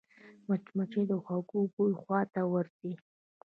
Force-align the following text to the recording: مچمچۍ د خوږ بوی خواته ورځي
مچمچۍ 0.47 1.03
د 1.11 1.13
خوږ 1.25 1.49
بوی 1.73 1.93
خواته 2.01 2.41
ورځي 2.53 2.93